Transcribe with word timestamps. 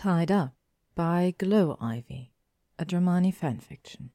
Tied 0.00 0.30
Up 0.30 0.54
by 0.94 1.34
gloivy, 1.38 2.30
a 2.78 2.86
Dramione 2.86 3.36
fanfiction. 3.36 4.08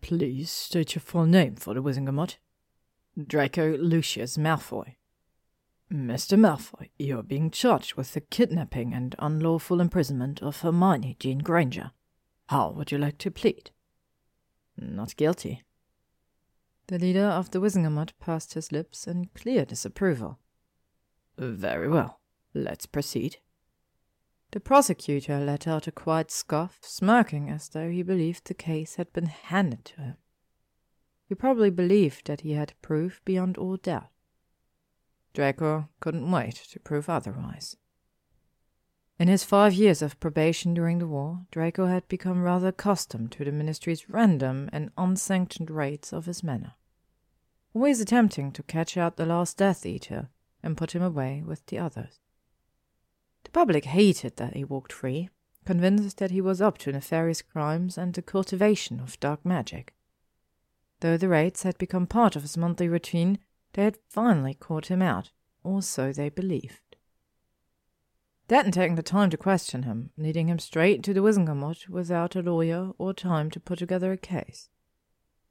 Please 0.00 0.48
state 0.48 0.94
your 0.94 1.02
full 1.02 1.26
name 1.26 1.56
for 1.56 1.74
the 1.74 1.82
Wizengamot. 1.82 2.36
Draco 3.20 3.76
Lucius 3.78 4.36
Malfoy. 4.36 4.94
Mr. 5.92 6.38
Malfoy, 6.38 6.90
you're 7.00 7.24
being 7.24 7.50
charged 7.50 7.96
with 7.96 8.12
the 8.12 8.20
kidnapping 8.20 8.94
and 8.94 9.16
unlawful 9.18 9.80
imprisonment 9.80 10.40
of 10.40 10.60
Hermione 10.60 11.16
Jean 11.18 11.38
Granger. 11.38 11.90
How 12.46 12.70
would 12.70 12.92
you 12.92 12.98
like 12.98 13.18
to 13.18 13.30
plead? 13.32 13.72
Not 14.76 15.16
guilty. 15.16 15.64
The 16.86 17.00
leader 17.00 17.26
of 17.26 17.50
the 17.50 17.60
Wizengamot 17.60 18.12
pursed 18.20 18.54
his 18.54 18.70
lips 18.70 19.08
in 19.08 19.30
clear 19.34 19.64
disapproval. 19.64 20.38
Very 21.36 21.88
well. 21.88 22.20
Let's 22.54 22.86
proceed. 22.86 23.38
The 24.52 24.60
prosecutor 24.60 25.40
let 25.40 25.66
out 25.66 25.86
a 25.86 25.92
quiet 25.92 26.30
scoff, 26.30 26.78
smirking 26.82 27.48
as 27.48 27.70
though 27.70 27.88
he 27.88 28.02
believed 28.02 28.44
the 28.44 28.54
case 28.54 28.96
had 28.96 29.10
been 29.14 29.26
handed 29.26 29.86
to 29.86 30.00
him. 30.02 30.16
He 31.26 31.34
probably 31.34 31.70
believed 31.70 32.26
that 32.26 32.42
he 32.42 32.52
had 32.52 32.74
proof 32.82 33.22
beyond 33.24 33.56
all 33.56 33.78
doubt. 33.78 34.10
Draco 35.32 35.88
couldn't 36.00 36.30
wait 36.30 36.56
to 36.70 36.78
prove 36.78 37.08
otherwise. 37.08 37.76
In 39.18 39.28
his 39.28 39.42
five 39.42 39.72
years 39.72 40.02
of 40.02 40.20
probation 40.20 40.74
during 40.74 40.98
the 40.98 41.06
war, 41.06 41.46
Draco 41.50 41.86
had 41.86 42.06
become 42.08 42.42
rather 42.42 42.68
accustomed 42.68 43.32
to 43.32 43.46
the 43.46 43.52
Ministry's 43.52 44.10
random 44.10 44.68
and 44.70 44.90
unsanctioned 44.98 45.70
raids 45.70 46.12
of 46.12 46.26
his 46.26 46.42
manor, 46.42 46.74
always 47.72 48.02
attempting 48.02 48.52
to 48.52 48.62
catch 48.62 48.98
out 48.98 49.16
the 49.16 49.24
last 49.24 49.56
Death 49.56 49.86
Eater 49.86 50.28
and 50.62 50.76
put 50.76 50.94
him 50.94 51.02
away 51.02 51.42
with 51.42 51.64
the 51.66 51.78
others. 51.78 52.20
Public 53.52 53.84
hated 53.84 54.36
that 54.36 54.54
he 54.54 54.64
walked 54.64 54.92
free, 54.92 55.28
convinced 55.64 56.18
that 56.18 56.30
he 56.30 56.40
was 56.40 56.60
up 56.60 56.78
to 56.78 56.92
nefarious 56.92 57.42
crimes 57.42 57.98
and 57.98 58.14
the 58.14 58.22
cultivation 58.22 58.98
of 58.98 59.20
dark 59.20 59.44
magic. 59.44 59.94
Though 61.00 61.16
the 61.16 61.28
raids 61.28 61.62
had 61.62 61.76
become 61.78 62.06
part 62.06 62.36
of 62.36 62.42
his 62.42 62.56
monthly 62.56 62.88
routine, 62.88 63.38
they 63.74 63.84
had 63.84 63.98
finally 64.08 64.54
caught 64.54 64.86
him 64.86 65.02
out, 65.02 65.30
or 65.62 65.82
so 65.82 66.12
they 66.12 66.28
believed. 66.28 66.96
They 68.48 68.56
hadn't 68.56 68.72
taken 68.72 68.96
the 68.96 69.02
time 69.02 69.30
to 69.30 69.36
question 69.36 69.84
him, 69.84 70.10
leading 70.16 70.48
him 70.48 70.58
straight 70.58 71.02
to 71.04 71.14
the 71.14 71.22
Wizengamot 71.22 71.88
without 71.88 72.36
a 72.36 72.42
lawyer 72.42 72.92
or 72.98 73.14
time 73.14 73.50
to 73.50 73.60
put 73.60 73.78
together 73.78 74.12
a 74.12 74.16
case. 74.16 74.68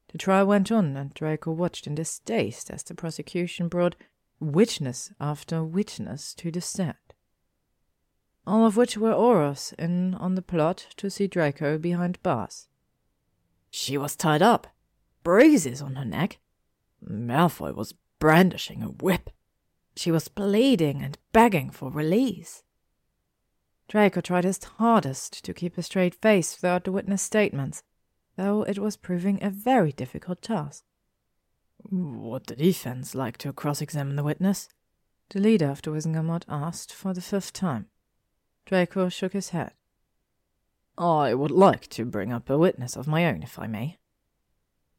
The 0.08 0.18
trial 0.18 0.46
went 0.46 0.70
on, 0.70 0.96
and 0.96 1.14
Draco 1.14 1.52
watched 1.52 1.86
in 1.86 1.94
distaste 1.94 2.70
as 2.70 2.82
the 2.82 2.94
prosecution 2.94 3.68
brought 3.68 3.96
witness 4.38 5.12
after 5.20 5.64
witness 5.64 6.34
to 6.34 6.50
the 6.50 6.60
stand 6.60 6.96
all 8.52 8.66
of 8.66 8.76
which 8.76 8.98
were 8.98 9.14
Oros 9.14 9.72
in 9.78 10.12
on 10.16 10.34
the 10.34 10.42
plot 10.42 10.86
to 10.98 11.08
see 11.08 11.26
Draco 11.26 11.78
behind 11.78 12.22
bars. 12.22 12.68
She 13.70 13.96
was 13.96 14.14
tied 14.14 14.42
up, 14.42 14.66
bruises 15.24 15.80
on 15.80 15.94
her 15.96 16.04
neck. 16.04 16.38
Malfoy 17.02 17.74
was 17.74 17.94
brandishing 18.18 18.82
a 18.82 18.88
whip. 18.88 19.30
She 19.96 20.10
was 20.10 20.28
pleading 20.28 21.02
and 21.02 21.16
begging 21.32 21.70
for 21.70 21.90
release. 21.90 22.62
Draco 23.88 24.20
tried 24.20 24.44
his 24.44 24.62
hardest 24.62 25.42
to 25.46 25.54
keep 25.54 25.78
a 25.78 25.82
straight 25.82 26.14
face 26.14 26.54
throughout 26.54 26.84
the 26.84 26.92
witness 26.92 27.22
statements, 27.22 27.82
though 28.36 28.64
it 28.64 28.78
was 28.78 28.98
proving 28.98 29.42
a 29.42 29.48
very 29.48 29.92
difficult 29.92 30.42
task. 30.42 30.84
Would 31.90 32.48
the 32.48 32.56
defense 32.56 33.14
like 33.14 33.38
to 33.38 33.54
cross 33.54 33.80
examine 33.80 34.16
the 34.16 34.22
witness? 34.22 34.68
The 35.30 35.40
leader 35.40 35.70
of 35.70 35.80
the 35.80 35.90
Wizengamot 35.90 36.44
asked 36.50 36.92
for 36.92 37.14
the 37.14 37.22
fifth 37.22 37.54
time. 37.54 37.86
Draco 38.66 39.08
shook 39.08 39.32
his 39.32 39.50
head. 39.50 39.72
I 40.98 41.34
would 41.34 41.50
like 41.50 41.88
to 41.88 42.04
bring 42.04 42.32
up 42.32 42.50
a 42.50 42.58
witness 42.58 42.96
of 42.96 43.06
my 43.06 43.26
own, 43.26 43.42
if 43.42 43.58
I 43.58 43.66
may. 43.66 43.98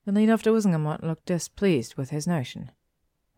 The 0.06 0.12
leader 0.12 0.34
of 0.34 0.44
the 0.44 0.50
Wizengamot 0.50 1.04
looked 1.04 1.26
displeased 1.26 1.96
with 1.96 2.10
his 2.10 2.28
notion. 2.28 2.72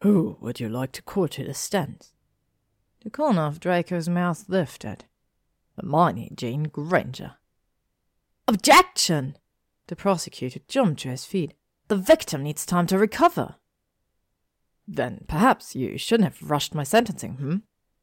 Who 0.01 0.37
would 0.41 0.59
you 0.59 0.69
like 0.69 0.91
to 0.93 1.01
call 1.01 1.27
to 1.27 1.43
the 1.43 1.53
stand? 1.53 2.07
The 3.03 3.09
corner 3.09 3.43
of 3.43 3.59
Draco's 3.59 4.09
mouth 4.09 4.45
lifted. 4.47 5.05
Hermione 5.77 6.31
Jean 6.35 6.63
Granger. 6.63 7.33
Objection! 8.47 9.37
The 9.87 9.95
prosecutor 9.95 10.59
jumped 10.67 11.01
to 11.01 11.09
his 11.09 11.25
feet. 11.25 11.53
The 11.87 11.97
victim 11.97 12.43
needs 12.43 12.65
time 12.65 12.87
to 12.87 12.97
recover. 12.97 13.55
Then 14.87 15.25
perhaps 15.27 15.75
you 15.75 15.97
shouldn't 15.97 16.33
have 16.33 16.49
rushed 16.49 16.73
my 16.73 16.83
sentencing, 16.83 17.33
hmm? 17.35 17.57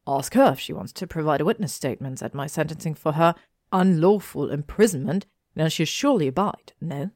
Ask 0.07 0.35
her 0.35 0.53
if 0.53 0.61
she 0.61 0.73
wants 0.73 0.93
to 0.95 1.07
provide 1.07 1.41
a 1.41 1.45
witness 1.45 1.73
statement 1.73 2.23
at 2.23 2.35
my 2.35 2.47
sentencing 2.47 2.95
for 2.95 3.13
her 3.13 3.35
unlawful 3.71 4.51
imprisonment, 4.51 5.27
then 5.55 5.71
she'll 5.71 5.87
surely 5.87 6.29
abide, 6.29 6.73
no? 6.81 7.11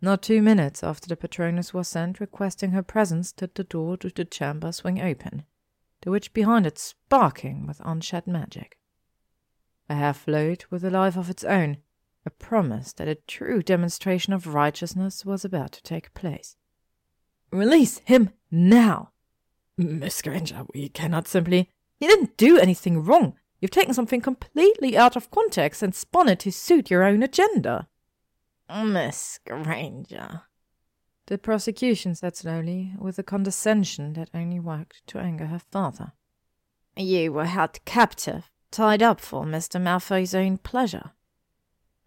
Not 0.00 0.22
two 0.22 0.42
minutes 0.42 0.82
after 0.82 1.08
the 1.08 1.16
Patronus 1.16 1.72
was 1.72 1.88
sent 1.88 2.20
requesting 2.20 2.72
her 2.72 2.82
presence 2.82 3.32
did 3.32 3.54
the 3.54 3.64
door 3.64 3.96
to 3.98 4.10
the 4.10 4.24
chamber 4.24 4.72
swing 4.72 5.00
open, 5.00 5.44
the 6.02 6.10
witch 6.10 6.34
behind 6.34 6.66
it 6.66 6.78
sparking 6.78 7.66
with 7.66 7.80
unshed 7.84 8.26
magic. 8.26 8.78
A 9.88 9.94
hair 9.94 10.12
flowed 10.12 10.64
with 10.70 10.84
a 10.84 10.90
life 10.90 11.16
of 11.16 11.30
its 11.30 11.44
own, 11.44 11.78
a 12.26 12.30
promise 12.30 12.92
that 12.94 13.08
a 13.08 13.14
true 13.14 13.62
demonstration 13.62 14.32
of 14.32 14.54
righteousness 14.54 15.24
was 15.24 15.44
about 15.44 15.72
to 15.72 15.82
take 15.82 16.12
place. 16.14 16.56
Release 17.50 17.98
him 18.04 18.30
now! 18.50 19.12
Miss 19.76 20.22
Granger, 20.22 20.64
we 20.72 20.88
cannot 20.88 21.26
simply. 21.26 21.70
You 22.00 22.08
didn't 22.08 22.36
do 22.36 22.58
anything 22.58 23.04
wrong. 23.04 23.34
You've 23.60 23.70
taken 23.70 23.94
something 23.94 24.20
completely 24.20 24.96
out 24.96 25.16
of 25.16 25.30
context 25.30 25.82
and 25.82 25.94
spun 25.94 26.28
it 26.28 26.40
to 26.40 26.52
suit 26.52 26.90
your 26.90 27.02
own 27.02 27.22
agenda. 27.22 27.88
Miss 28.68 29.40
Granger. 29.46 30.42
The 31.26 31.38
prosecution 31.38 32.14
said 32.14 32.36
slowly, 32.36 32.92
with 32.98 33.18
a 33.18 33.22
condescension 33.22 34.12
that 34.12 34.30
only 34.34 34.60
worked 34.60 35.06
to 35.08 35.18
anger 35.18 35.46
her 35.46 35.58
father. 35.58 36.12
You 36.96 37.32
were 37.32 37.46
held 37.46 37.84
captive, 37.84 38.50
tied 38.70 39.02
up 39.02 39.20
for 39.20 39.44
Mr. 39.44 39.80
Malfoy's 39.80 40.34
own 40.34 40.58
pleasure. 40.58 41.12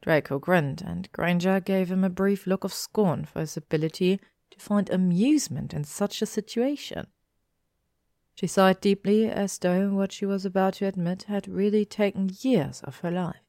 Draco 0.02 0.40
grinned, 0.40 0.84
and 0.86 1.12
Granger 1.12 1.60
gave 1.60 1.92
him 1.92 2.04
a 2.04 2.10
brief 2.10 2.46
look 2.46 2.64
of 2.64 2.74
scorn 2.74 3.26
for 3.26 3.40
his 3.40 3.58
ability 3.58 4.20
to 4.52 4.60
find 4.60 4.90
amusement 4.90 5.74
in 5.74 5.84
such 5.84 6.22
a 6.22 6.28
situation. 6.28 7.08
She 8.40 8.46
sighed 8.46 8.82
deeply, 8.82 9.28
as 9.28 9.58
though 9.58 9.90
what 9.90 10.12
she 10.12 10.24
was 10.24 10.46
about 10.46 10.76
to 10.76 10.86
admit 10.86 11.24
had 11.24 11.48
really 11.48 11.86
taken 11.86 12.30
years 12.42 12.82
of 12.84 13.00
her 13.00 13.10
life. 13.10 13.42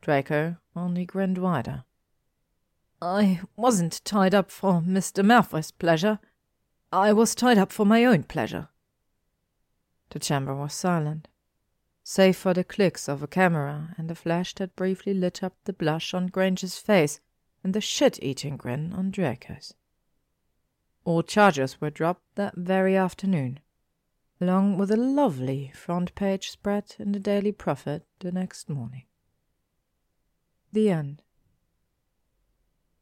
Draco 0.00 0.56
only 0.74 1.06
grinned 1.06 1.38
wider. 1.38 1.84
I 3.00 3.42
wasn't 3.54 4.04
tied 4.04 4.34
up 4.34 4.50
for 4.50 4.80
Mr. 4.80 5.24
Malfoy's 5.24 5.70
pleasure. 5.70 6.18
I 6.92 7.12
was 7.12 7.36
tied 7.36 7.56
up 7.56 7.70
for 7.70 7.86
my 7.86 8.04
own 8.04 8.24
pleasure. 8.24 8.66
The 10.10 10.18
chamber 10.18 10.56
was 10.56 10.74
silent, 10.74 11.28
save 12.02 12.36
for 12.36 12.52
the 12.52 12.64
clicks 12.64 13.08
of 13.08 13.22
a 13.22 13.28
camera 13.28 13.94
and 13.96 14.10
the 14.10 14.16
flash 14.16 14.56
that 14.56 14.74
briefly 14.74 15.14
lit 15.14 15.40
up 15.40 15.54
the 15.66 15.72
blush 15.72 16.12
on 16.12 16.26
Granger's 16.26 16.78
face 16.78 17.20
and 17.62 17.72
the 17.72 17.80
shit-eating 17.80 18.56
grin 18.56 18.92
on 18.92 19.12
Draco's. 19.12 19.72
All 21.04 21.22
charges 21.22 21.80
were 21.80 21.90
dropped 21.90 22.24
that 22.34 22.56
very 22.56 22.96
afternoon 22.96 23.60
along 24.44 24.76
with 24.76 24.90
a 24.90 24.96
lovely 24.96 25.72
front 25.74 26.14
page 26.14 26.50
spread 26.50 26.94
in 26.98 27.12
the 27.12 27.18
Daily 27.18 27.50
Prophet 27.50 28.04
the 28.18 28.30
next 28.30 28.68
morning. 28.68 29.04
The 30.70 30.90
end. 30.90 31.22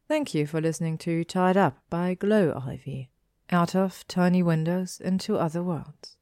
Thank 0.06 0.34
you 0.34 0.46
for 0.46 0.60
listening 0.60 0.98
to 0.98 1.24
Tied 1.24 1.56
Up 1.56 1.82
by 1.90 2.14
gloivy, 2.14 3.08
out 3.50 3.74
of 3.74 4.06
Tiny 4.06 4.40
Windows 4.40 5.00
into 5.00 5.36
Other 5.36 5.64
Worlds. 5.64 6.16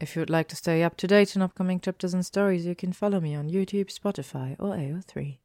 If 0.00 0.16
you 0.16 0.20
would 0.20 0.30
like 0.30 0.48
to 0.48 0.56
stay 0.56 0.82
up 0.82 0.96
to 0.96 1.06
date 1.06 1.36
on 1.36 1.42
upcoming 1.42 1.78
chapters 1.78 2.14
and 2.14 2.24
stories, 2.24 2.64
you 2.64 2.74
can 2.74 2.94
follow 2.94 3.20
me 3.20 3.34
on 3.34 3.50
YouTube, 3.50 3.92
Spotify, 3.92 4.56
or 4.58 4.74
AO3. 4.74 5.36